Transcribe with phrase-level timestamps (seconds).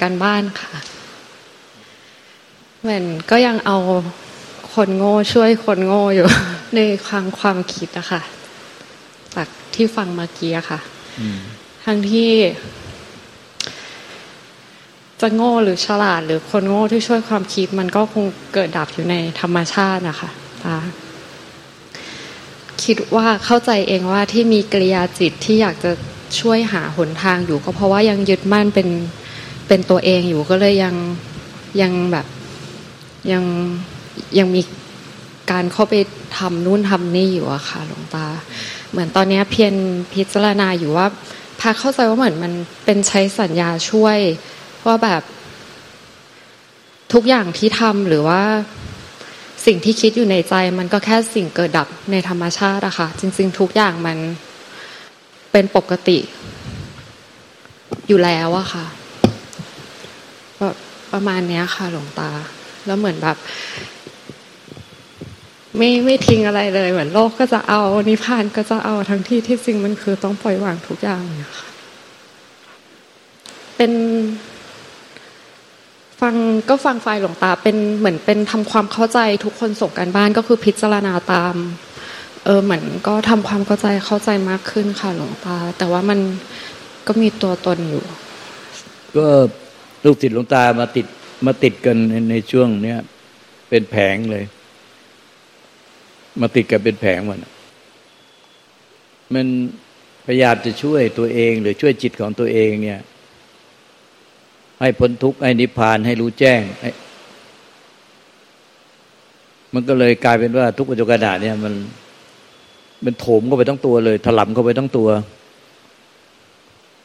[0.00, 0.72] ส่งกันบ้านค่ะ
[2.82, 3.78] เหมือนก็ยังเอา
[4.74, 6.26] คนโง่ช่วยคนโง่อยู่
[6.74, 8.22] ในความความคิดอะค่ะ
[9.34, 10.80] จากที่ฟังเมื่อกี้อะค่ะ
[11.84, 12.32] ทั้งที่
[15.20, 20.30] จะโง่หรือฉลาด หรือคนโง่ที่ช่วยความคิด มันก็คงเกิดดับอยู่ในธรรมชาตินะคะ
[20.64, 20.76] ตา
[22.84, 25.92] คิดว่าเข้าใจเองว่าที่มีกิริยาจิตที่อยากจะ
[26.40, 28.88] ช่วยหาหนทางอยู่ ก็เพราะว่ายังยึดมั่นเป็น
[29.72, 30.94] เป็นตัวเองอยู่ก็เลยยัง
[31.82, 32.26] ยังแบบ
[33.32, 33.44] ยัง
[34.38, 34.62] ยังมี
[35.50, 35.94] การเข้าไป
[36.36, 38.26] ทำนู่นทำนี่อยู่อะค่ะหลวงตา
[38.90, 39.74] เหมือนตอนนี้เพียร
[40.12, 41.06] พิจารณาอยู่ว่า
[41.60, 42.52] พาเข้าใจว่าเหมือนมัน
[42.84, 44.18] เป็นใช้สัญญาช่วย
[44.86, 45.22] ว่าแบบ
[47.12, 48.42] ทุกอย่างที่ทำหรือว่า
[49.66, 54.18] สิ่งที่คิดอยู่ในใจมันก็แค่สิ่งเกิดดับในธรรมชาติอะค่ะ จริง ๆ ทุกอย่างมัน
[55.52, 56.18] เป็นปกติ
[58.08, 58.86] อยู่แล้วอะค่ะ
[61.12, 62.30] ประมาณนี้ค่ะหลวงตา
[62.86, 63.36] แล้วเหมือนแบบ
[65.76, 71.68] ไม่ไม่ทิ้งอะไรเลย เหมือนโลกก็จะเอานิพพานก็จะเอาทั้งที่ที่จริงมันคือต้องปล่อยวางทุกอย่างเนี่ยค่ะ
[73.76, 73.92] เป็น
[76.20, 76.34] ฟัง
[76.68, 81.54] ก็ฟังไฟหลวงตาเป็นเหมือนเป็นทำความเข้าใจทุกคนส่งกันบ้านก็คือพิจารณาตาม
[82.44, 86.18] เออเหมือนก็ทำความเข้าใจเข้าใจมากขึ้นค่ะหลวงตา แต่ว่ามัน
[87.06, 88.04] ก็มีตัวตนอยู่
[89.16, 89.28] ก็
[90.04, 91.06] ลูกศิษย์หลวงตามาติด
[91.46, 91.96] มาติดกัน
[92.30, 92.98] ในช่วงเนี้ย
[93.68, 94.44] เป็นแผงเลย
[96.40, 97.38] มาติดกันเป็นแผงมัน
[99.34, 99.46] มัน
[100.26, 103.00] พยายามจะช่วยตัวเอง หรือช่วยจิตของตัวเองเนี่ย
[104.80, 106.60] ให้พ้นทุกข์ให้นิพพานให้รู้แจ้ง
[109.74, 111.74] มันก็เลยกลายเป็นว่าทุกปัจจุบันเนี่ยมัน
[113.04, 115.08] มันโถมเข้าไปทั้งตัวเลย ถลำเข้าไปทั้งตัว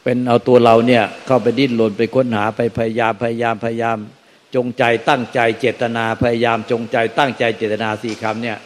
[0.08, 3.98] เป็นเอาตัวเราเนี่ยเข้าไปดิ้นรนไปค้นหาไปพยายามพยายามพยายาม
[4.54, 8.58] จงใจตั้งใจเจตนาพยายามจงใจตั้งใจเจตนาสี่คำเนี่ย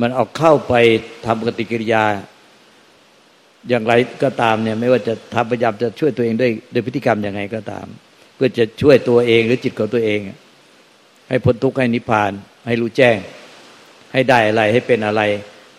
[0.00, 0.74] มันเอาเข้าไป
[1.26, 2.04] ทำปฏิกิริยา
[3.68, 7.86] อย่างไรก็ตามเนี่ยไม่ว่าจะทำพยายามจะช่วยตัวเองด้วยด้วยพฤติกรรมย่างไงก็ตาม
[8.34, 10.20] เพื่อจะช่วยตัวเองหรือจิตของตัวเอง
[11.28, 12.32] ให้พ้นทุกข์ให้นิพพาน
[12.66, 13.16] ให้รู้แจ้ง
[14.12, 15.22] ให้ได้อะไรให้เป็นอะไร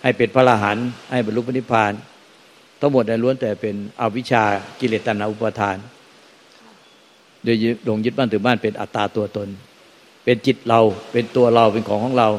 [0.04, 1.94] ให้เป็นพระอรหันต์ให้บรรลุพระนิพพาน
[2.80, 4.44] ทั้งหมดในล้วนแต่เป็นอวิชา
[4.80, 5.78] กิเลสตัณหาอุปาทาน
[7.44, 7.56] โดย
[7.86, 9.50] หลงยึดบ้านถือบ้านเป็นอัตตาตัวตน
[10.24, 10.80] เป็นจิตเรา
[11.12, 12.30] เป็นตัวเราเป็นของของเรา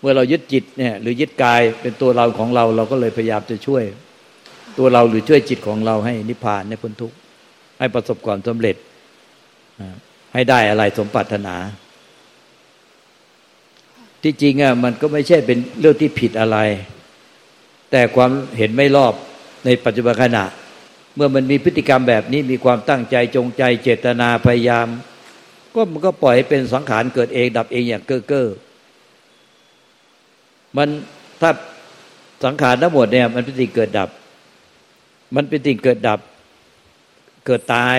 [0.00, 3.84] เมื่อเรายึดจิตเนี่ยหรือยึดกายเป็นตัวเราของเราเราก็เลยพยายามจะช่วย
[4.78, 7.16] ตัวเราหรือช่วยจิตของเราให้นิพพานในพ้นทุกข์
[7.78, 8.76] ให้ประสบความสำเร็จ
[10.34, 11.54] ให้ได้อะไรสมปรารถนา
[14.22, 16.58] ที่จริงอะมันก็ไม่ใช่เป็นเรื่องที่ผิดอะไร
[17.90, 19.14] แต่ความเห็นไม่รอบ
[19.64, 20.44] ในปัจจุบันขณะ
[21.16, 24.86] เมื่อมันมีพฤติกรรมแบบนี้มีความตั้งใจจงใจเจตนาพยายาม
[25.74, 28.48] ก็มันก็ปล่อยให้เป็นสังขารเกิดเองดับเองอย่างเก้อเก้อ
[30.76, 30.88] มัน
[31.40, 31.50] ถ้า
[32.44, 34.08] สังขารทั้งหมดเนี่ยมันเป็นสิ่งเกิดดับ
[35.36, 36.20] มันเป็นสิ่งเกิดดับ
[37.46, 37.98] เกิดตาย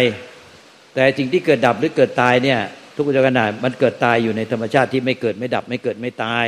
[0.94, 2.60] แต่สิ่งที่เกิดดับหรือเกิดตายเนี่ย
[2.96, 6.46] ทุกขณะมันเกิดตายอยู่ในธรรมชาติที่ไม่เกิดไม่ดับ ไม่เกิดไม่ตาย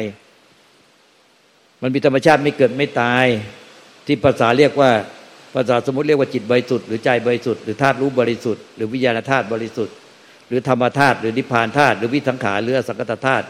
[1.82, 3.26] มันมีธรรมชาติไม่เกิดไม่ตาย
[4.06, 4.92] ที่ภาษาเรียกว่า
[5.56, 9.96] ภาษาสมมติเรียกว่าจิตบริสุทธิ์หรือใจบริสุทธิ์หรือธาตุรู้บริสุทธิ์หรือวิญญาณธาตุบริสุทธิ์
[10.48, 13.46] หรือธรรมธาตุหรือนิพพานธาตุหรือวิสังขารหรือสังกตธาตุ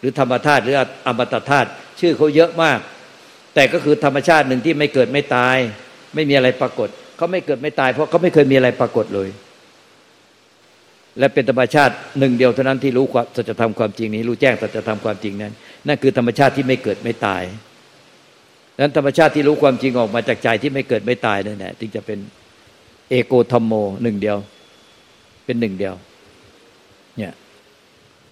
[0.00, 0.74] หรือธรรมธาตุหรือ
[1.06, 1.68] อมตะธาตุ
[2.00, 2.78] ชื่อเขาเยอะมาก
[3.54, 5.56] แต่ก็คือธรรมชาติหนึ่งที่ไม่เกิดไม่ตาย
[6.14, 9.28] ไม่มีอะไรปรากฏเขาไม่เกิดไม่ตาย เพราะเขาไม่เคยมีอะไรปรากฏเลย
[11.18, 15.52] และเป็นธรรมชาติหนึ่งเดียวเท่านั้นที่รู้ความสัจธรรมความจริงนี้ รู้แจ้งสัจธรรมความจริงนั้น
[15.86, 17.42] นั่นคือธรรมชาติที่ไม่เกิดไม่ตาย
[18.80, 22.18] นั้นธรรมชาติที่รู้ความจริงออกมาจากใจที่ไม่เกิดไม่ตายนั่นแหละจึงจะเป็น
[23.10, 23.72] เอโกธรรมโม
[24.02, 24.38] หนึ่งเดียว
[25.44, 25.94] เป็นหนึ่งเดียว
[27.18, 27.32] เนี่ย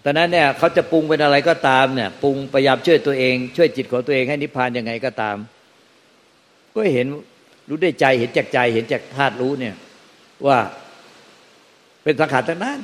[0.04, 5.36] ตอนนั้นเนี่ยเขาจะปรุงเป็นอะไรก็ตามเนี่ยปรุงพยายามช่วยตัวเอง ช่วยจิตของตัวเองให้นิพพานยังไงก็ตาม
[6.74, 7.06] ก็เห็น
[7.68, 9.74] รู้ได้ใจเห็นจากใจเห็นจากธาตุรู้เนี่ย
[10.46, 10.58] ว่า
[12.02, 12.78] เป็นสังขารทั้งนั้น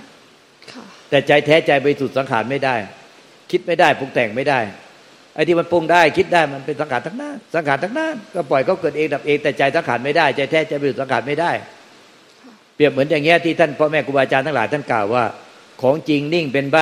[1.11, 2.75] แต่ใจแท้ใจไปสุดสังขารไม่ได้
[3.51, 4.61] คิดไม่ได้ปรุงแต่งไม่ได้
[5.35, 11.51] ไอ้ที่มันปรุงได้คิดได้มันเป็นสังขารทั้งนั้นสังขารทั้งนั้นก็ปล่อยเขาเกิดเองดับเองแต่ใจสังขารไม่ได้ใจแท้ใจไปสุดสังขารไม่ได้
[12.75, 15.25] เปรียบเหมือนอย่างเงี้ยที่ท่านพ่อแม่ครูบาอาจารย์ทั้งหลายท่านกล่าวว่า
[15.83, 16.79] ของจริงนิ่งเป็นใบ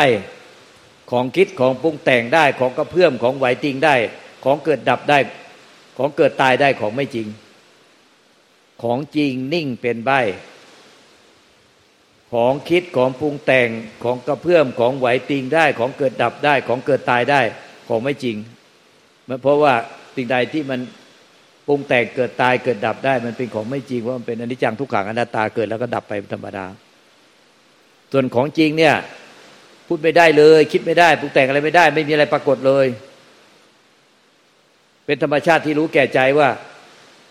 [1.11, 3.94] ของคิดของปรุงแต่งได้ของกระเพื่อมของไหวติงได้
[4.44, 5.19] ของเกิดดับได้
[5.99, 7.26] ของเกิดตายได้ของไม่จริง
[8.82, 10.11] ของจริงนิ่งเป็นใบ
[12.32, 13.69] ของคิดของปรุงแต่ง
[14.05, 17.41] ของกระเพื่อมของไหวติงได้ ของเกิดดับได้ ของเกิดตายได้
[17.91, 18.37] ของไม่จริง
[19.43, 19.75] เพราะว่า
[20.17, 20.81] สิ่งใดที่มัน
[21.67, 26.67] ปรุงแต่งเกิดตายเกิดดับได้ มันเป็นของไม่จริงว่าะมันเป็นอนิจจังทุกขังอนัตตาเกิดแล้วก็ดับไปธรรมดา
[28.13, 28.95] ส่วนของจริงเนี่ย
[29.87, 32.87] พูดไม่ได้เลย คิดไม่ได้ปรุงแต่งอะไรไม่ได้ ไม่มีอะไรปรากฏเลย
[35.07, 36.49] เป็นธรรมชาติที่รู้แก่ใจว่า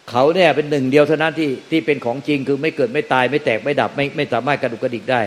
[0.09, 5.21] เขาเนี่ยเป็นหนึ่งเดียวเท่านั้นที่ที่เป็นของจริงคือไม่เกิดไม่ตาย ไม่แตกไม่ดับ ไม่ไม่สามารถกระดุกกระดิกได้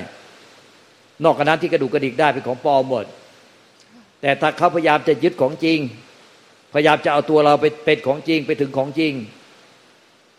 [1.25, 3.05] นอกจากนั้นที่กระดุกกระดิกได้เป็นของปลอมหมด
[4.23, 5.79] แต่ถ้าเขาพยายามจะยึดของจริง
[6.75, 9.13] พยายามจะเอาตัวเราไปเป็นของจริงไปถึงของจริง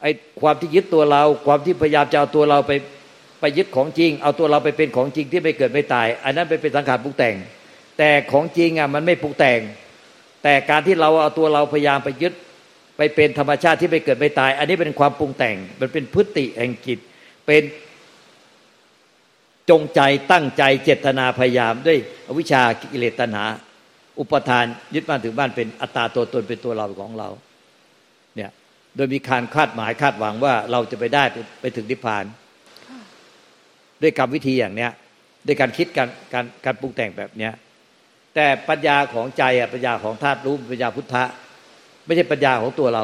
[0.02, 2.72] ไอ้ความที่ยึดตัวเรา ความที่พยายามจะเอาตัวเราไป
[3.40, 7.36] ไปยึดของจริง เอาตัวเราไปเป็นของจริงที่ไม่เกิดไม่ตาย อันนั้นเป็นสังขารปรุงแต่ง
[7.98, 9.60] แต่ของจริงอะมันไม่ปรุงแต่ง
[10.44, 12.34] แต่การที่เราเอาตัวเราพยายามไปยึด
[12.98, 17.00] ไปเป็นธรรมชาติที่ไม่เกิดไม่ตาย อันนี้เป็นความปรุงแต่ง มันเป็นพฤติแห่งจิต
[17.48, 17.64] เป็น
[19.70, 20.02] จงใจ
[20.32, 21.98] ตั้งใจเจตนาพยายามด้วย
[22.28, 23.46] อวิชากิเลสตัณหา
[24.20, 24.66] อุปทาน
[24.96, 27.30] ยึดบ้านถึงบ้านเป็นอัตตาตัวตนเป็นตัวเราของเรา
[28.36, 28.52] เนี่ย
[28.96, 31.24] โดยมีการคาดหมายคาดหวังว่าเราจะไปได้
[31.62, 32.26] ไปถึงนิพพาน
[34.02, 34.92] ด้วยกรรมวิธีอย่างเนี้ย
[35.48, 37.54] ด้วยการคิดการการการปรุงแต่งแบบเนี้ย
[38.36, 41.24] แต่ปัญญาของใจอะปัญญาของธาตุรู้ปัญญาพุทธะ
[42.06, 43.04] ไม่ใช่ปัญญาของตัวเรา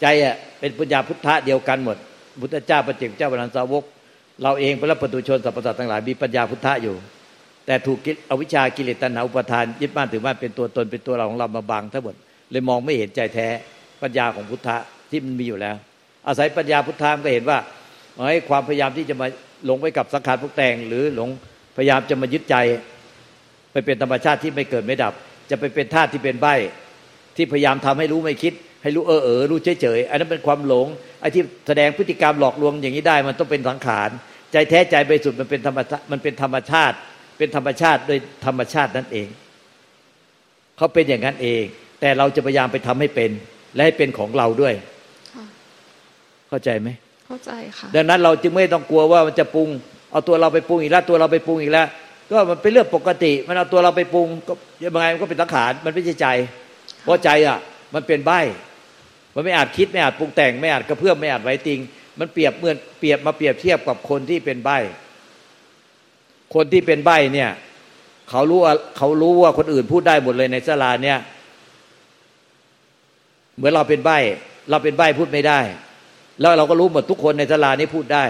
[0.00, 1.96] ใจอะเป็นปัญญาพุทธะเดียวกันหมด
[2.42, 3.84] พุทธเจ้าประเจกเจ้าบรรสาวก
[4.42, 6.94] เราเองพระปุถุชนสรรพสัตว์ทั้งหลายมีปัญญาพุทธะอยู่
[7.66, 7.98] แต่ถูก
[8.30, 12.14] อวิชากิเลสตัณหาอุปทานยึดบ้านถือบ้านเป็นตัวตนเป็นตัวเราของเรามาบังทั้งหมด
[12.50, 13.48] เลยมองไม่เห็นใจแท้
[14.02, 14.76] ปัญญาของพุทธะ
[15.10, 15.76] ที่มันมีอยู่แล้ว
[16.26, 17.58] อาศัยปัญญาพุทธามก็เห็นว่า
[18.28, 19.26] ไอ้ความพยายามที่จะมา
[19.66, 21.28] หลงไปกับสังขารพวกแต่ง หรือหลง
[21.76, 22.56] พยายามจะมายึดใจ
[23.72, 25.14] ไปเป็นธรรมชาติที่ไม่เกิดไม่ดับ
[25.50, 26.46] จะไปเป็นธาตุที่เป็นใบ
[27.36, 28.52] ที่พยายามทำให้รู้ไม่คิด
[28.82, 30.86] ให้รู้เออเออรู้เฉยเฉยอันนั้นเป็นความหลง
[31.20, 34.10] ไอ้ที่แสดงพฤติกรรมหลอกลวงอย่างนี้ได้ มันต้องเป็นสังขาร
[34.52, 35.78] ใจแท้ใจบริสุทธิ์มันเป็นธรรม
[36.12, 36.96] มันเป็นธรรมชาติ
[37.38, 39.28] เป็นธรรมชาติโดยธรรมชาตินั่นเอง
[40.76, 41.62] เขาเป็นอย่างนั้นเอง
[42.00, 43.30] แต่เราจะพยายามไปทำให้เป็น
[43.74, 44.74] และให้เป็นของเราด้วย
[46.48, 46.88] เข้าใจไหม
[47.26, 49.68] เข้าใจค่ะดังนั้นเราจึงไม่ต้องกลัวว่ามันจะปรุง
[50.12, 51.86] เอาตัวเราไปปรุงอีกแล้วตัวเราไปปรุงอีกแล้ว
[52.30, 54.52] ก็มันเป็นเรื่องปกติ มันเอาตัวเราไปปรุงก็
[54.82, 56.28] ยังไงมันก็เป็นสังขารมันไม่ใช่ใจ
[57.02, 57.58] เพราะใจอะ
[57.94, 58.32] มันเป็นใบ
[59.34, 61.80] มันไม่อาจคิดไม่อาจปรุงแต่งไม่อาจกระเพื่อมไม่อาจไหวติง
[62.18, 64.70] มันเปรียบเหมือนเปรียบมาเปรียบเทียบกับคนที่เป็นใบ
[66.54, 67.50] คนที่เป็นใบเนี่ย
[68.30, 71.18] เขารู้ว่าเขารู้ว่าคนอื่นพูดได้หมดเลยในสลาเนี่ย
[73.56, 74.10] เหมือนเราเป็นใบ
[74.70, 75.60] เราเป็นใบพูดไม่ได้
[76.40, 78.24] แล้วเราก็รู้หมดทุกคนในสลานี้พูดได้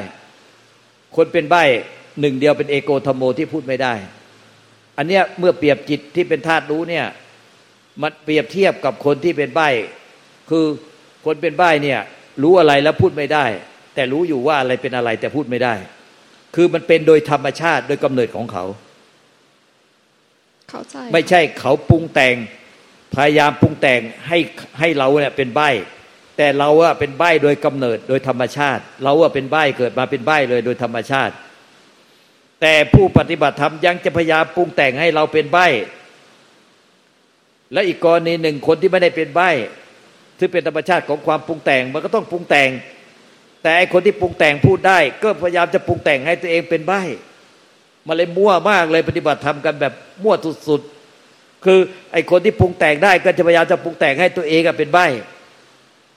[1.16, 1.56] คนเป็นใบ
[2.20, 3.94] หนึ่งเดียวเป็นเอโกธรรมโมที่พูดไม่ได้
[4.96, 7.06] อันเนี้ยเมื่อเปรียบจิตที่เป็นธาตุรู้เนี่ย
[8.02, 9.60] มันเปรียบเทียบกับคนที่เป็นใบ
[10.50, 10.64] คือ
[11.26, 12.00] คนเป็นใบเนี่ย
[12.42, 13.44] รู้อะไรแล้วพูดไม่ได้
[13.94, 15.74] แต่รู้อยู่ว่าอะไรเป็นอะไรแต่พูดไม่ได้
[16.56, 18.64] คือมันเป็นโดยธรรมชาติโดยกำเนิดของเขา
[20.70, 22.35] เข้าใจ ไม่ใช่เขาปรุงแต่ง
[23.14, 24.38] พยายามปรุงแต่งให้
[24.79, 25.70] ให้เราเนี่ยเป็นใบ้
[26.37, 31.35] แต่เราอะเป็นใบ้โดยกำเนิดโดยธรรมชาติ เราอะเป็นใบ้เกิดมาเป็นใบ้เลยโดยธรรมชาติ
[32.61, 35.67] แต่ผู้ปฏิบัติธรรมยังจะพยายามปรุงแต่งให้เราเป็นใบ้
[37.73, 39.50] และอีกกรณีหนึ่งคนที่ไม่ได้เป็นใบ้
[40.38, 42.70] ที่เป็นธรรมชาติของความปรุงแต่งมันก็ต้องปรุงแต่ง
[43.66, 47.02] แต่ไอคนที่ปรุงแต่งพูดได้ ก็พยายามจะปรุงแต่งให้ตัวเองเป็นใบ้
[48.06, 50.34] มาเลยมั่วมากเลยปฏิบัติธรรมกันแบบมั่ว
[50.69, 51.79] สุดๆคือ
[52.12, 55.06] ไอคนที่ปรุงแต่งได้ ก็จะพยายามจะปรุงแต่งให้ตัวเองเป็นใบ้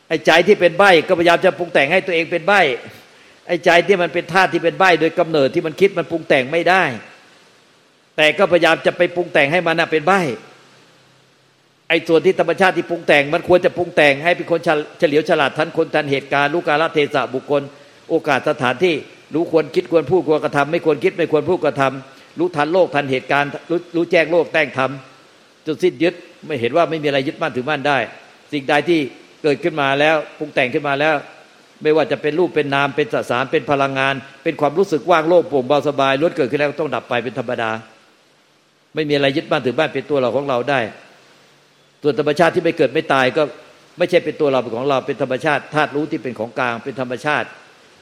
[0.08, 2.54] ไอ้ใจที่เป็นใบก็พยายามจะปรุงแต่งให้ตัวเองเป็นใบ
[3.48, 6.84] ไอ้ใจที่มันเป็นธาตุที่เป็นใบโดยกำเนิดที่มันคิดมันปรุงแต่งไม่ได้
[8.18, 10.14] แต่ก็พยายามจะไปปรุงแต่งให้มันเป็นใบ
[11.90, 14.60] ไอ้ส่วนที่ธรรมชาติที่ปรุงแต่ง มันควรจะปรุงแต่งให้เป็นคน
[15.00, 17.62] เฉลียวฉลาดทันคนทันเหตุการณ์รู้กาลเทศะบุคคล
[18.10, 18.96] โอกาสสถานที่
[19.34, 26.14] รู้ควรคิดควรพูดควรกระทำไม่ควรคิดไม่ควรพูดกระทำรู้ทันโลกทันเหตุการณ์รู้รู้แจ้งโลกแต่งทำจนสิ้นยึด
[26.48, 27.98] ไม่เห็นว่าไม่มีอะไรยึดมั่นถือมั่นได้
[28.52, 29.00] สิ่งใดที่
[29.44, 31.16] เกิดขึ้นมาแล้วปรุงแต่งขึ้นมาแล้ว
[31.84, 37.72] ไม่ว่าจะเป็นรูปเป็นนามเป็นสสารเป็นพลังงาน เป็นความรู้สึกว่างโล่งโปร่งเบาสบายล้วนเกิดขึ้นแล้วต้องดับไปเป็นธรรมดา
[38.96, 40.80] ไม่มีอะไรยึดบ้านถือบ้านเป็นตัวเราของเราได้
[42.04, 43.44] ตัวธรรมชาติที่ไม่เกิดไม่ตายก็
[43.98, 47.48] ไม่ใช่เป็นตัวเราเป็นของเราเป็นธรรมชาติธาตุรู้ที่เป็นของกลางเป็นธรรมชาติ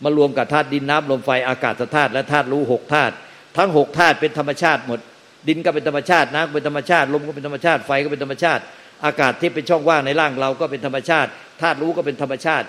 [0.04, 3.14] มารวมกับธาตุดินน้ำลมไฟอากาศธาตุและธาตุรู้หกธาตุ
[3.58, 5.00] ทั้งหกธาตุเป็นธรรมชาติหมด
[5.48, 8.62] ดินก็เป็นธรรมชาติน้ำเป็นธรรมชาติลมก็เป็นธรรมชาติไฟก็เป็นธรรมชาติ
[9.06, 11.30] อากาศที่เป็นช่องว่างในร่างเราก็เป็นธรรมชาติ
[11.62, 12.68] ธาตุรู้ก็เป็นธรรมชาติ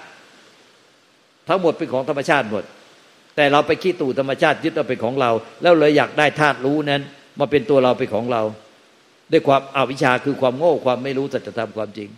[1.49, 2.65] ทั้งหมดเป็นของธรรมชาติหมด
[3.37, 5.31] แต่เราไปขี้ตู่ธรรมชาติยึดเอาเป็นของเรา
[5.63, 7.03] แล้วเลยอยากได้ธาตุรู้นั้น
[7.39, 8.43] มาเป็นตัวเราเป็นของเรา
[9.33, 12.09] ด้วยความอาวิชชาคือความโง่ความไม่รู้สัจธรรมความจริง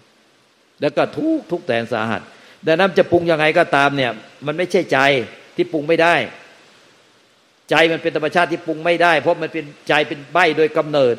[0.80, 2.22] แล้วก็ทุกทุกแสนสาหัส
[2.66, 4.10] ดังนั้นจะปรุงยังไงก็ตามเนี่ย
[4.46, 4.98] มันไม่ใช่ใจ
[5.56, 6.14] ที่ปรุงไม่ได้
[7.70, 11.16] ใจมันเป็นธรรมชาติที่ปรุงไม่ได้ เพราะมันเป็นใจเป็นใบโดยกำเนิด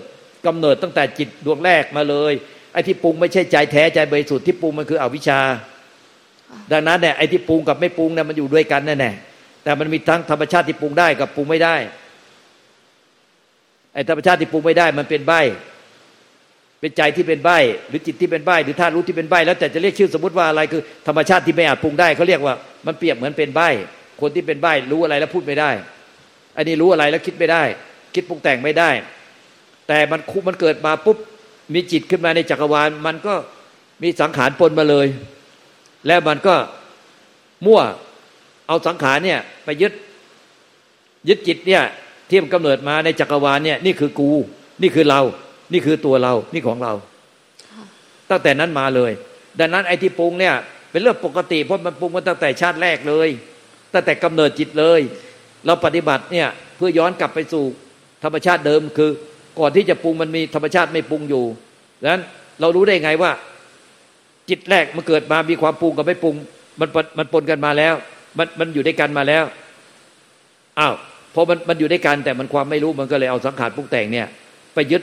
[0.48, 2.34] กำเนิดตั้งแต่จิตดวงแรกมาเลย
[2.74, 5.40] ไอ้ที่ปรุงไม่ใช่ใจแท้ใจบริสุทธิ์ที่ปรุงมันคืออวิชชา
[6.72, 9.12] ดังนั้นเนี่ยไอ้ที่ปรุงกับไม่ปรุงเนี่ยมันอยู่ด้วยกันแน่แน่
[9.64, 11.76] แต่มันมีทั้งธรรมชาติที่ปรุงได้กับปรุงไม่ได้
[13.94, 15.34] ไอ้ธรรมชาติที่ปรุงไม่ได้มันเป็นใบ
[16.82, 17.50] เป็นใจที่เป็นใบ
[17.90, 22.56] หรือจิตที่เป็นใบหรือธาตุรู้ที่เป็นใบแล้วแต่จะเรียกชื่อสมมติว่าอะไรคือ ธรรมชาติที่ไม่อาจปรุงได้เขาเรียกว่า
[22.88, 23.62] มันเปรียบเหมือนเป็นใบ
[24.22, 25.72] คนที่เป็นใบรู้อะไรแล้วพูดไม่ได้
[26.58, 27.64] อันนี้รู้อะไรแล้วคิดไม่ได้
[28.16, 28.90] คิดปรุงแต่งไม่ได้
[29.88, 31.18] แต่มันคุมันเกิดมาปุ๊บ
[31.74, 33.34] มีจิตขึ้นมาในจักรวาล มันก็
[34.04, 35.08] มีสังขารปนมาเลย
[36.08, 36.56] แล้วมันก็
[37.66, 37.82] มั่ว
[38.68, 39.94] เอาสังขารเนี่ยไปยึด
[41.28, 41.84] ยึดจิตเนี่ย
[42.30, 44.30] ที่มันกำเนิดมาในจักรวาลเนี่ยนี่คือกู
[44.82, 45.22] นี่คือเรา
[45.74, 46.94] นี่คือตัวเรา นี่ของเรา
[48.30, 49.12] ตั้งแต่นั้นมาเลย
[49.60, 50.56] ดังนั้นไอ้ที่ปรุงเนี่ย
[50.92, 53.30] เป็นเรื่องปกติเพราะมันปรุงมาตั้งแต่ชาติแรกเลย
[53.94, 55.02] ตั้งแต่กำเนิดจิตเลย
[55.66, 56.48] เราปฏิบัติเนี่ย
[56.78, 57.64] เพื่อย้อนกลับไปสู่
[58.24, 59.12] ธรรมชาติเดิมคือ
[59.60, 61.44] ก่อนที่จะปรุงมันมีธรรมชาติไม่ปรุงอยู่
[62.02, 62.24] ดังนั้น
[62.62, 63.32] เรารู้ได้ไงว่า
[64.50, 66.36] จิตแรกมันเกิดมามีความปรุงกับไม่ปรุง
[66.80, 67.94] มันมันปนกันมาแล้ว
[68.38, 69.44] มันมันอยู่ด้วยกันมาแล้ว
[70.80, 70.94] อ้าว
[71.34, 74.28] พอมันมันอยู่ด้วยกันแต่มันความไม่รู้มันก็เลยเอาสังขารปรุงแต่งเนี่ย
[74.74, 75.02] ไปยึด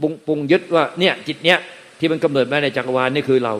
[0.00, 1.58] ปรุงปรุงยึดว่าเนี่ยจิตเนี้ย
[1.98, 3.54] ที่มันกำเนิดมาในจักรวาลนี่คือเรา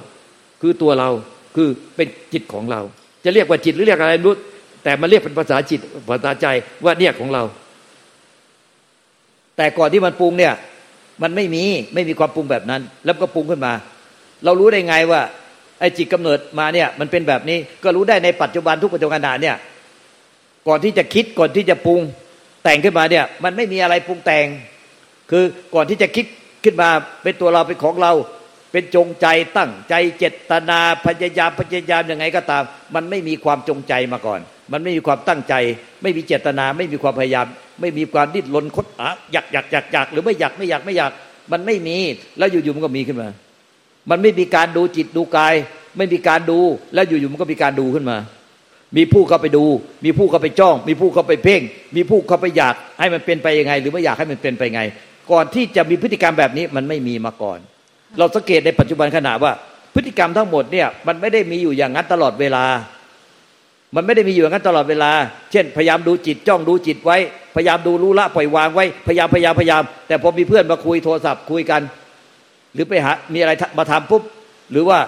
[0.61, 1.11] คือตัวเรา
[1.57, 2.81] คือเป็นจิตของเรา
[3.25, 4.35] จะเรียกว่าจิตหรือเรียกอะไรรู้
[4.85, 6.47] แต่มันเรียกเป็นภาษาจิตภาษาใจ
[6.85, 7.43] ว่าเนี่ยของเรา
[9.57, 10.55] แต่ก่อนที่มันปรุงเนี่ย
[11.23, 13.73] มันไม่มีไม่มีความปรุงแบบนั้น แล้วก็ปรุงขึ้นมา
[14.45, 15.21] เรารู้ได้ไงว่า
[15.81, 19.57] ไอ้จิตกำเนิดมาเนี่ย มันเป็นแบบนี้ก็รู้ได้ในปัจจุบันทุกปัจจุบันเนี่ย
[20.69, 22.01] ก่อนที่จะคิดก่อนที่จะปรุง
[22.65, 24.47] แต่งขึ้นมาเนี่ย มันไม่มีอะไรปรุงแต่ง
[25.31, 26.26] คือก่อนที่จะคิด
[26.64, 26.88] ขึ้นมา
[27.23, 28.12] เป็นตัวเราเป็นของเรา
[28.73, 29.26] เป็นจงใจ
[29.57, 32.62] ตั้งใจเจตนาพยายามพยายามยังไงก็ตาม
[32.95, 34.41] มันไม่มีความจงใจมาก่อน
[34.73, 35.55] มันไม่มีความตั้งใจ
[36.02, 37.47] ไม่มีเจตนา ไม่มีความพยายาม
[37.81, 41.12] ไม่มีความดิ้นรนคดอะอยากอยากอยากอยากหรือไม่อยากไม่อยากไม่อยาก
[41.52, 41.97] มันไม่มี
[42.38, 43.29] แล้วอยู่ๆมันก็มีขึ้นมา
[44.11, 45.55] มันไม่มีการดูจิตดูกาย
[45.97, 46.61] ไม่มีการดู
[46.95, 48.19] แล้วอยู่ๆมันก็มีการดูขึ้นมา
[48.97, 49.64] มีผู้เข้าไปดู
[50.05, 51.62] มีผู้เข้าไปจ้อง มีผู้เข้าไปเพ่ง
[51.97, 54.83] มีผู้เข้าไปอยากให้มันเป็นไปยังไง หรือไม่อยากให้มันเป็นไปไง
[55.31, 57.59] ก่อนที่จะมีพฤติกรรมแบบนี้มันไม่มีมาก่อน
[58.19, 59.52] เราสังเกตในปัจจุบันขณะว่า
[59.95, 62.64] พฤติกรรมทั้งหมดเนี่ยมันไม่ได้มีอยู่อย่างนั้นตลอดเวลา
[63.97, 65.11] มันไม่ได้มีอยู่อย่างนั้นตลอดเวลา
[65.52, 67.19] เช่น พยายามดูจิตจ้องดูจิตไว้
[67.57, 71.83] พยายามดูรู้ละปล่อยวางไว้พยายามพยายามพยายาม แต่พอมีเพื่อนมาคุยโทรศัพท์คุยกัน
[72.75, 74.23] หรือไปหามีอะไรมาทำปุ๊บ
[74.71, 74.99] หรือว่า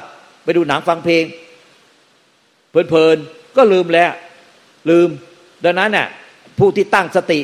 [0.44, 1.25] ไปดูหนังฟังเพลง
[2.71, 4.11] เพลินๆก็ลืมแล้ว
[4.90, 5.09] ลืม
[5.64, 6.09] ดังนั้นน่ะ
[6.59, 7.40] ผู้ที่ตั้งสติ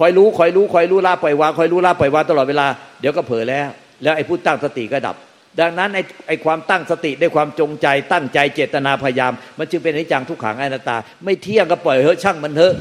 [0.00, 2.66] คอยรู้คอยรู้คอยรู้ละปล่อยวางคอยรู้ละปล่อยวางตลอดเวลา
[3.00, 3.68] เดี๋ยวก็เผลอแล้ว
[4.02, 5.16] แล้วไอ้ผู้ตั้งสติก็ดับ
[5.60, 12.74] ดังนั้นไอ้ไอ้ความตั้งสติด้วยความจงใจ ตั้งใจเจตนาพยายาม มันจึงเป็นอนิจจังทุกขังอนัตตา ไม่เที่ยงก็ปล่อยเฮ้ช่างมันเถอะ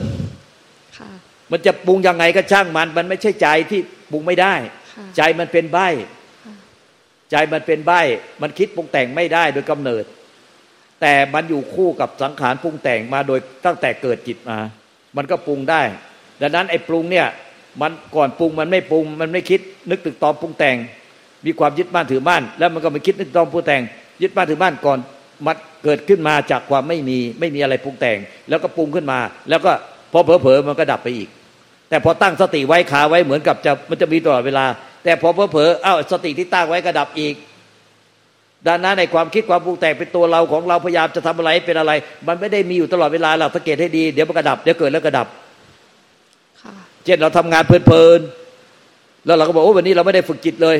[1.51, 3.79] มันจะปรุงยังไงก็ช่างมัน มันไม่ใช่ใจที่
[4.11, 4.53] ปรุงไม่ได้
[5.17, 5.77] ใจมันเป็นใบ
[7.31, 7.91] ใจมันเป็นใบ
[8.41, 10.03] มันคิดปรุงแต่งไม่ได้โดยกำเนิด
[11.01, 14.59] แต่มันอยู่คู่กับสังขารปรุงแต่งมาโดยตั้งแต่เกิดจิตมา
[15.17, 15.81] มันก็ปรุงได้
[16.41, 17.27] ดังนั้นไอ้ปรุงเนี่ย
[17.81, 20.75] มันก่อนปรุงมันไม่ปรุง มันไม่คิดนึกตึกตอมปรุงแต่ง
[21.45, 23.81] มีความยึดมั่นถือมั่นแล้วมันก็ไม่คิดนึกตอมปรุงแต่ง
[24.21, 24.99] ยึดมั่นถือมั่นก่อน
[25.45, 28.17] มันเกิดขึ้นมาจากความไม่มีไม่มีอะไรปรุงแต่ง
[28.49, 29.19] แล้วก็ปรุงขึ้นมา
[29.49, 29.71] แล้วก็
[30.11, 31.29] พอเผลอๆมันก็ดับไปอีก
[31.89, 34.65] แต่พอตั้งสติไว้ขาไว้เหมือนกับจะมันจะมีตลอดเวลา
[35.03, 37.35] แต่พอเผลอๆอ้าวสติที่ตั้งไว้ก็ดับอีก
[38.67, 41.91] ดังนั้นในความคิดความปรุงแต่งเป็นตัวเราของเราพยายามจะทำอะไรเป็นอะไร
[42.27, 45.27] มันไม่ได้มีอยู่ตลอดเวลาเราสังเกตให้ดีเดี๋ยวมันกระดับเดี๋ยวเกิดแล้วกระดับ
[47.05, 50.77] เช่นเราทำงานเพลินๆแล้วเราก็บอกโอ้วันนี้เราไม่ได้ฝึกจิตเลย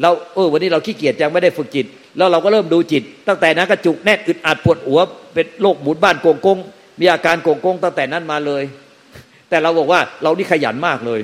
[0.00, 5.00] เราเออวันนี้เราขี้เกียจจังไม่ได้ฝึกจิต แล้วเราก็เริ่มดูจิต ตั้งแต่นั้นก็จุกแน่นอึดอัดปวดหัว
[5.34, 6.58] เป็นโรคหมุนบ้านโกงกง
[7.00, 8.62] มีอาการโกงกงตั้งแต่นั้นมาเลย
[9.48, 11.20] แต่เราบอกว่าเรานี่ขยันมากเลย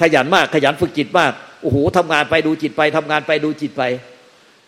[0.00, 1.32] ขยันมากขยันฝึกจิตมาก
[1.62, 3.82] โอ้โหทำงานไปดูจิตไปทำงานไปดูจิตไป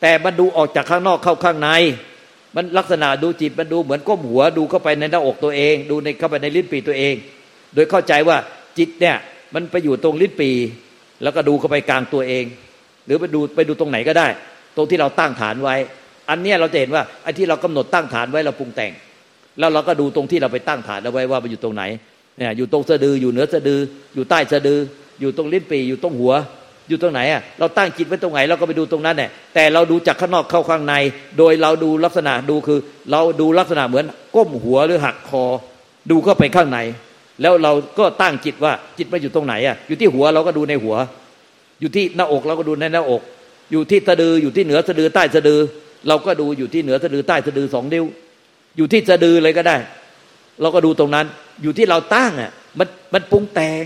[0.01, 1.69] แต่มันดูออกจากข้างนอกเข้าข้างใน
[2.55, 7.15] มันลักษณะดูจิตมันดูเหมือนก้มหัวดูเข้าไปในหน้าอกตัวเอง ดูในเข้าไปในลิ้นปีตัวเอง
[7.77, 8.37] โดยเข้าใจว่า
[8.79, 9.17] จิตเนี่ย
[9.55, 10.51] มันไปอยู่ตรงลิ้นปี
[11.23, 12.45] แล้วก็ดูเข้าไปกลางตัวเอง
[13.07, 14.27] หรือไปดูไปดูตรงไหนก็ได้
[14.77, 15.77] ตรงที่เราตั้งฐานไว้
[16.31, 18.93] อันนี้เราจะเห็นว่าไอ้ที่เรากำหนดตั้งฐานไว้เราปรุงแต่ง
[19.59, 21.83] แล้วเราก็ดูตรงที่เราไปตั้งฐานเอาไว้ว่ามันอยู่ตรงไหน
[22.39, 23.81] เนี่ยอยู่ตรงสะดืออยู่เหนือสะดือ
[24.15, 24.79] อยู่ใต้สะดือ
[25.21, 26.35] อยู่ตรงลิ้นปีอยู่ตรงหัว
[26.89, 30.95] อยู่ตรงไหนอะเราตั้งจิตไว้ตรงไหนเราก็ไปดูตรงนั้นแหละแต่เราดูจากข้างนอกเข้าข้างใน
[31.39, 32.79] โดยเราดูลักษณะดูคือ
[33.11, 34.05] เราดูลักษณะเหมือน
[34.35, 35.45] ก้มหัวหรือหักคอ
[36.11, 36.79] ดูเข้าไปข้างใน
[37.41, 40.97] แล้วเราก็ตั้งจิตว่าจิตมาอยู่ตรงไหนอะอยู่ที่หัวเราก็ดูในหัว
[41.81, 43.23] อยู่ที่หน้าอกเราก็ดูในหน้าอก
[43.73, 45.61] อยู่ที่สะดืออยู่ที่เหนือสะดือใต้สะดือ
[46.09, 48.05] เราก็ดูอยู่ที่เหนือสะดือใต้สะดือสองนิ้ว
[48.77, 49.77] อยู่ที่สะดือเลยก็ได้
[50.61, 51.27] เราก็ดูตรงนั้น
[51.63, 53.85] อยู่ที่เราตั้งอะมันมันปรุงแต่ง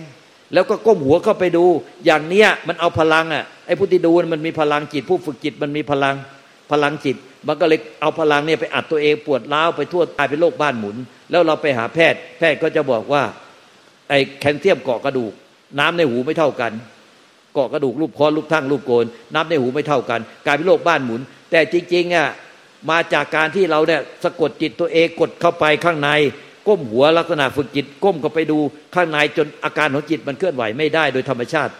[0.52, 1.64] แล้วก็ก้มหัวเข้าไปดู
[2.07, 6.14] อย่างเนี้ยมันเอาพลังอะไอ้ผู้ที่ดูมันมีพลังจิต ผู้ฝึกจิตมันมีพลัง
[6.71, 7.16] พลังจิต
[7.47, 10.97] มันก็เลยเอาพลังเนี่ยไปอัดตัวเองปวดร้าวไปทั่วตายไปโรคบ้านหมุน
[11.31, 13.23] แล้วเราไปหาแพทย์ แพทย์ก็จะบอกว่า
[14.09, 15.33] ไอ้แคลเซียมเกาะกระดูก
[15.79, 16.73] น้ำในหูไม่เท่ากัน
[17.55, 21.21] เกาะกระดูกรูปคอรูปทั้งรูปโกนน้ำในหูไม่เท่ากันกลายเป็นโรคบ้านหมุน
[21.51, 22.29] แต่จริงๆอะ
[22.91, 26.11] มาจากการที่เราเนี่ยสะกดจิตตัวเองกดเข้าไปข้างใน
[26.67, 28.59] ก้มหัวลักษณะฝึกจิต ก้มเข้าไปดู
[28.95, 31.73] ข้างในจนอาการของจิตมันเคลื่อนไหวไม่ได้โดยธรรมชาติ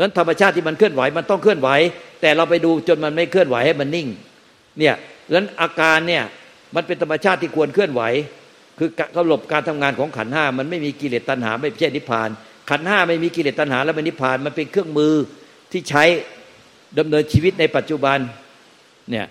[0.00, 1.68] นั้นธรรมชาติที่มันเคลื่อนไหวมันต้องเคลื่อนไหว
[2.20, 4.08] แต่เราไปดูจนมันไม่เคลื่อนไหวให้มันนิ่ง
[4.78, 4.94] เนี่ย
[5.34, 6.24] นั้นอาการเนี่ย
[6.74, 8.02] มันเป็นธรรมชาติที่ควรเคลื่อนไหว
[8.78, 12.28] คือกำหลบการทำงานของขันห้ามันไม่มีกิเลสตัณหา ไม่ใช่นิพพาน
[12.70, 15.14] ขันห้าไม่มีกิเลสตัณหา แล้วเป็นนิพพานมันเป็นเครื่องมือ
[15.72, 16.04] ที่ใช้
[16.98, 18.18] ดำเนินชีวิตในปัจจุบัน
[19.10, 19.26] เนี่ย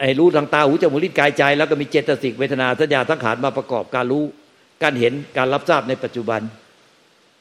[0.00, 4.24] ไอ้รู้ทางตาหูจมูกลิ้นกายใจ แล้วก็มีเจตสิกเวทนาสัญญาทั้งขานมาประกอบการรู้
[4.82, 6.40] การเห็นการรับทราบในปัจจุบัน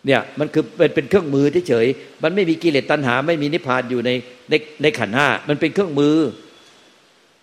[0.06, 1.88] เนี่ยมันคือเป็นเป็นเครื่องมือที่เฉย
[2.24, 4.12] มันไม่มีกิเลสตัณหา ไม่มีนิพพานอยู่ใน
[4.50, 6.18] ในในขันห้ามันเป็นเครื่องมือ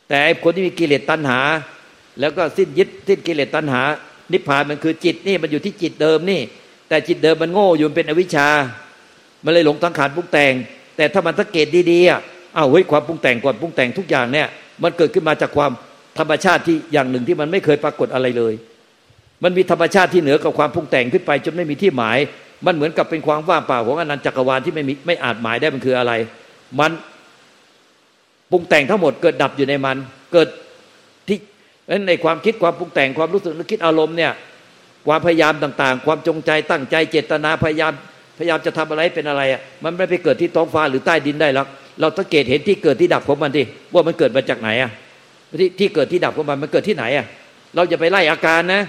[0.09, 1.41] แต่ไอ้คนที่มีกิเลสตัณหา
[2.21, 3.83] แล้วก็สิ้นยึดสิ้นกิเลสตัณหา
[4.33, 6.41] นิพพานมันคือจิตนี่มันอยู่ที่จิตเดิมนี่
[6.89, 8.49] แต่จิตเดิมมันโง่อยู่เป็นอวิชชา
[9.45, 10.53] มันเลยหลงทังขานปรุงแต่ง
[10.97, 12.21] แต่ถ้ามันสังเกตดีๆอะ
[12.57, 14.47] อ้าวเฮ้ยความปรุงแต่งก่อนปรุงแต่งทุกอย่างเนี่ย
[14.83, 15.73] มันเกิดขึ้นมาจากความ
[16.19, 18.55] ธรรมชาติที่อย่างหนึ่งที่มันไม่เคยปรากฏอะไรเลย
[19.45, 22.19] มันมีธรรมชาติที่เหนือกับความปรุงแต่งขึ้นไป จนไม่มีที่หมาย
[22.67, 26.13] มันเหมือนกับเป็นความว่างเปล่าของอนันต์จักรวาลที่ไม่มีไม่อาจหมายได้มันคืออะไร
[26.81, 26.91] มัน
[28.51, 29.97] ปรุงแต่งทั้งหมดเกิดดับอยู่ในมัน
[30.33, 30.49] เกิด
[31.89, 34.33] ที่ในความคิดความปรุงแต่งความรู้สึกนึกคิดอารมณ์เนี่ย
[35.07, 37.93] ความพยายามต่างๆ ความจงใจตั้งใจเจตนาพยายาม
[38.39, 41.67] พยายามจะทำอะไรเป็นอะไรอะมันไม่ไปเกิดที่ท้องฟ้าหรือใต้ดินได้หรอก
[42.01, 43.63] เราสังเกตเห็นที่เกิดที่ดับของมันดิ
[43.95, 44.91] ว่ามันเกิดมาจากไหนอะ
[45.61, 47.27] ที่ที่เกิดที่ดับของมันมันเกิดที่ไหนอะ
[47.77, 48.83] เราจะไปไล่อาการนะ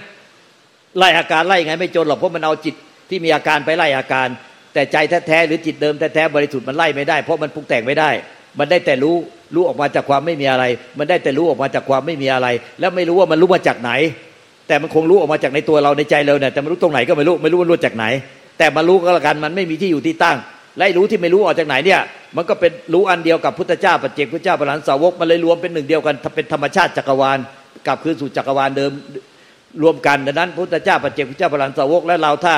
[0.98, 2.74] ไล่อาการไล่ไงไม่จนหรอกเพราะมันเอาจิต
[3.08, 4.28] ที่มีอาการไปไล่อาการ
[4.74, 8.10] แต่ใจแท้ๆหรือจิตเดิมแท้ๆบริสุทธิ์มันไล่ไม่ได้เพราะมันปรุงแต่งไม่ได้
[8.58, 9.16] มันได้แต่รู้
[9.54, 10.64] รู้ออกมาจากความไม่มีอะไร
[10.98, 12.48] มันได้แต่รู้ออกมาจากความไม่มีอะไร
[12.80, 13.92] แล้วไม่รู้ว่ามันรู้มาจากไหน
[14.68, 18.04] แต่มันคงรู้ออกมาจากในตัวเราในใจเราเนี่ยแต่มันรู้ตรงไหนก็ไม่รู้ไม่รู้ว่ารู้จากไหน
[18.58, 20.36] แต่มารู้ก็แล้วกันมันไม่มีที่อยู่ที่ตั้ง
[20.78, 22.00] ไล่รู้ที่ไม่รู้ออกจากไหนเนี่ย
[22.36, 27.38] มันก็เป็นรู้อันเดียวกับพุทธเจ้าปัจเจกพุทธเจ้าพระหลานสาวกมันเลยรวมเป็นหนึ่งเดียวกันเป็นธรรมชาติจักรวาล
[27.86, 28.90] กลับคืนสู่จักรวาลเดิม
[29.82, 32.54] รวมกันดังนั้น พุทธเจ้าปัจเจกพุทธเจ้าพระหลานสาวกและเราถ้า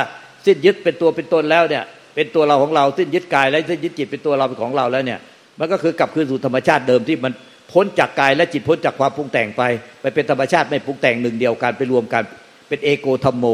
[0.46, 5.18] สิ้นยึดเป็นตัวเป็นตนแล้วเนี่ย เป็นตัวเราของเราสิ้นยึดกายและสิ้นยึดจิตเป็นตัวเราเป็นของเราแล้วเนี่ย
[5.58, 7.32] มันก็คือกลับคืนสู่ธรรมชาติเดิมที่มัน
[7.72, 9.62] พ้นจากกายและจิตพ้นจากความปรุงแต่งไป
[10.00, 12.22] ไปเป็นธรรมชาติไม่ปรุงแต่งหนึ่งเดียวกันไปรวมกัน
[12.68, 13.44] เป็นเอโกธรรมโม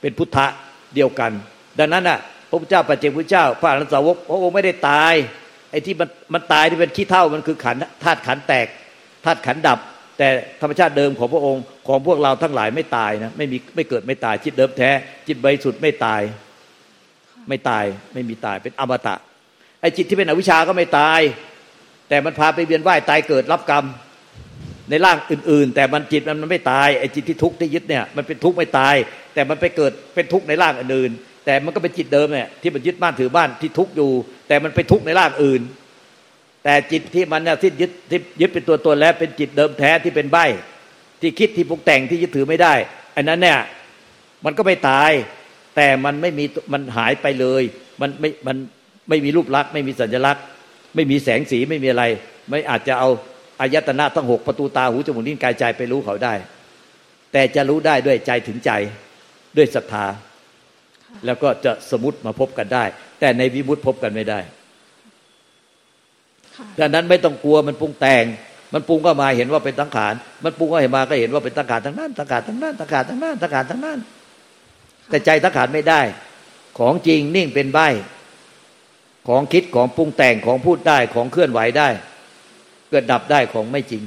[0.00, 0.46] เป็นพุทธะ
[0.94, 1.32] เดียวกัน
[1.78, 2.18] ดังนั้นอะ
[2.50, 5.14] พระพุทธเจ้าปัจเจกพุทธเจ้าพระอรหันตสาวกพระองค์ไม่ได้ตาย
[5.70, 8.66] ไอ้ที่มันมันตายที่เป็นขี้เท่ามันคือขันธาตุขันแตก
[9.24, 9.78] ธาตุขันดับ
[10.18, 10.28] แต่
[10.60, 14.90] ธรรมชาติเดิมของพระองค์ของพวกเราทั้งหลายไม่ตายนะไม่มีไม่เกิดไม่ตายจิตเดิมแท้
[15.26, 16.22] จิตใบสุทธิ์ไม่ตาย
[17.48, 19.14] ไม่ตายไม่มีตายเป็นอมตะ
[19.96, 21.20] จิตที่เป็นอวิชาก็ไม่ตาย
[22.08, 23.84] แต่มันพาไปเวียนว่ายตายเกิดรับกรรม
[24.90, 28.94] ในร่างอื่น ๆ แต่มันจิตมันไม่ตายไอ้จิตที่ทุกข์ที่ยึดเนี่ยมันเป็นทุกข์ไม่ตาย
[29.34, 31.10] แต่มันไปเกิดเป็นทุกข์ในร่างอื่น
[31.44, 34.10] แต่มันก็เป็นจิตเดิมเนี่ยที่มันยึดบ้านถือบ้านที่ทุกข์อยู่
[34.48, 35.62] แต่มันไปทุกข์ในร่างอื่น
[36.64, 40.38] แต่จิตที่มันเนี่ยที่ยึดที่ยึดเป็นตัวตนแล้วเป็นจิตเดิมแท้ที่เป็นใบ
[41.20, 42.74] ที่คิดที่ปรุงแต่งที่ยึดถือไม่ได้
[43.16, 43.58] อันนั้นเนี่ย
[44.44, 45.10] มันก็ไม่ตาย
[45.76, 47.62] แต่มันไม่มีมันหายไปเลย
[48.00, 48.56] มันไม่มัน
[49.08, 50.44] ไม่มีรูปลักษณ์ไม่มีสัญลักษณ์
[50.94, 52.04] ไม่มีแสงสีไม่มีอะไร
[52.48, 53.08] ไม่อาจจะเอา
[53.60, 56.34] อายตนะทั้งหกประตูตาหูจมูกลิ้นกายใจไปรู้เขาได้
[57.32, 58.70] แต่จะรู้ได้ด้วยใจถึงใจ
[59.56, 60.06] ด้วยศรัทธา
[61.26, 62.84] แล้วก็จะสมุติมาพบกันได้
[63.20, 64.40] แต่ในวิมุตพบกันไม่ได้
[66.80, 68.24] ดังนั้นไม่ต้องกลัวมันปรุงแต่ง
[68.74, 70.14] มันปรุงก็มาเห็นว่าเป็นตังขาน
[70.44, 73.98] มันปรุงก็เห็นมาก็เห็นว่าเป็นตังขานทั้งนั้นตังขานทั้งนั้นตังขานทั้งนั้นตังขานทั้งนั้น
[75.08, 76.00] แต่ใจตังขานไม่ได้
[76.78, 77.78] ของจริงนิ่งเป็นใบ
[79.26, 81.88] ของคิดของปรุงแต่งของพูดได้ของเคลื่อนไหวได้
[82.90, 84.02] เกิดดับได้ของไม่จริง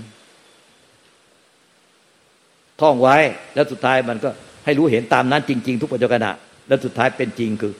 [2.81, 3.17] ท่องไว้
[3.55, 4.29] แล้วสุดท้ายมันก็
[4.65, 6.27] ให้รู้เห็นตามนั้นจริง ๆ ทุกปัจจุบัน
[6.67, 7.73] แล้วสุดท้ายเป็นจริงคือ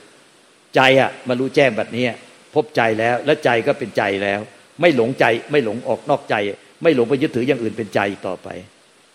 [0.75, 2.06] ใจอะมารู้แจ้งแบบนี้
[2.56, 4.39] พบใจแล้ว และใจก็เป็นใจแล้ว
[4.82, 6.36] ไม่หลงใจไม่หลงออกนอกใจ
[6.84, 8.47] ไม่หลงไปยึดถืออย่างอื่นเป็นใจต่อไป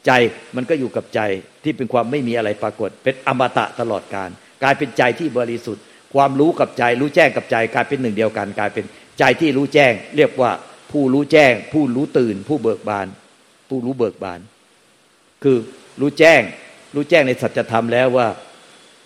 [0.06, 0.10] ใจ
[0.56, 1.20] มันก็อยู่กับใจ
[1.64, 4.30] ที่เป็นความไม่มีอะไรปรากฏ เป็นอมตะตลอดการ
[4.62, 5.84] กลายเป็นใจที่บริสุทธิ์
[6.14, 8.84] ความรู้กับใจรู้แจ้งกับใจกลายเป็นหนึ่งเดียวกัน กลายเป็น
[9.18, 10.50] ใจที่รู้แจ้ง เรียกว่า
[10.92, 13.06] ผู้รู้แจ้ง ผู้รู้ตื่น ผู้เบิกบาน
[13.68, 14.40] ผู้รู้เบิกบาน
[15.42, 15.56] คือ
[16.00, 16.42] รู้แจ้ง
[16.94, 18.28] รู้แจ้งในสัจธรรมแล้วว่า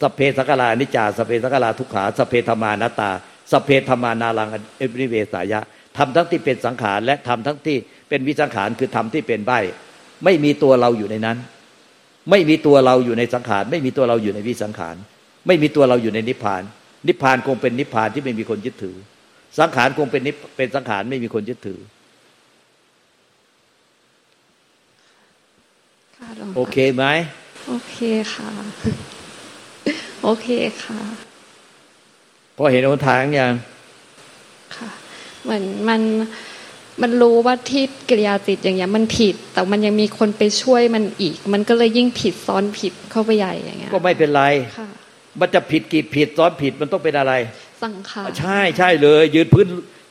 [0.03, 3.11] สเพสักลานิจจาสเพสักลาทุกขาสเพธรรมานาตา
[3.53, 5.61] สเพธรรมานาลังเอริเวสายะ
[5.97, 7.77] ทำทั้งที่เป็นสังขารและทำทั้งที่
[8.09, 9.53] เป็นวิสังขารคือทำที่เป็นใบ
[10.25, 11.39] ไม่มีตัวเราอยู่ในนั้น
[12.31, 14.97] ไม่มีตัวเราอยู่ในสังขาร ไม่มีตัวเราอยู่ในวิสังขาร
[15.47, 16.63] ไม่มีตัวเราอยู่ในนิพพาน
[17.07, 18.97] นิพพานคงเป็นนิพพานที่ไม่มีคนยึดถือ
[19.59, 21.81] สังขารคงเป็นนิเป็นสังขารไม่มีคนยึดถือ
[26.57, 27.05] โอเคไหม
[27.69, 27.97] โอเค
[28.35, 28.51] ค่ะ
[30.23, 30.49] โอเค
[30.85, 30.99] ค่ะ
[32.57, 33.55] พอเห็นหนทางยัง
[34.77, 34.91] ค่ะ
[35.43, 36.01] เหมือนมัน
[37.03, 44.43] มันรู้ว่าที่กิริยาจิตอย่างเงี้ยมันผิด แต่มันยังมีคนไปช่วยมันอีก มันก็เลยยิ่งผิดซ้อนผิดเข้าไปใหญ่อย่างเงี้ยก็ไม่เป็นไร
[44.79, 44.89] ค่ะ
[45.41, 47.33] มันจะผิดกี่ผิดซ้อนผิดมันต้องเป็นอะไร
[47.83, 49.67] สังขารใช่ใช่เลย ยืนพื้น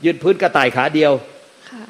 [0.05, 1.11] ยืนพื้นกระต่ายขาเดียว
[1.69, 1.83] ค่ะ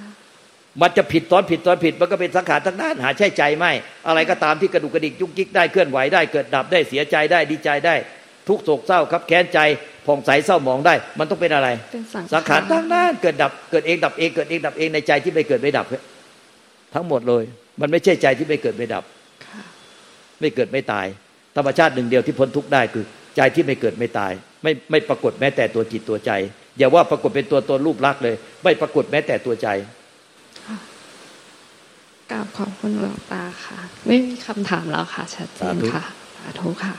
[0.81, 3.71] มันจะผิดซ้อนผิดซ้อนผิดมันก็เป็นสังขารทั้งนั้นหาใช่ใจไม่
[4.07, 7.95] อะไรก็ตามที่กระดุกกระดิกยุกยิกได้เคลื่อนไหวได้เกิดดับได้เสียใจได้ดีใจได้
[8.47, 9.59] ทุกโศกเศร้าครับแค้นใจ
[10.05, 15.85] ผ่องใสเศร้าหมองได้ มันต้องเป็นอะไรเป็นสังสังขารทั้งนั้นเกิดดับเกิดเองดับเองเกิดเองดับเองในใจที่ไม่เกิดไม่ดับ
[16.93, 17.43] ทั้งหมดเลย
[17.81, 19.03] มันไม่ใช่ใจที่ไม่เกิดไม่ดับ
[19.45, 19.61] ค่ะ
[20.39, 21.05] ไม่เกิดไม่ตาย
[21.55, 23.05] ธรรมชาติหนึ่งเดียวที่พ้นทุกข์ได้คือ
[23.37, 24.31] ใจที่ไม่เกิดไม่ตาย
[24.63, 26.31] ไม่ไม่ปรากฏแม้แต่ตัวจิตตัวใจ
[26.77, 29.67] อย่าว่าปรากฏเป็นตัวตนรูปลักษณ์เลย ไม่ปรากฏแม้แต่ตัวใจ
[32.31, 36.03] กราบขอบคุณหลวงตาค่ะ ไม่มีคำถามแล้วค่ะ ชัดเจนสาธุค่ะ
[36.37, 36.95] สาธุค่ะ